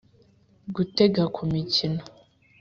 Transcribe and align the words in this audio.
gutega 0.75 1.23
ku 1.35 1.41
mikino 1.51 2.01